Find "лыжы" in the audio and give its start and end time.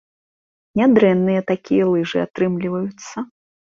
1.93-2.19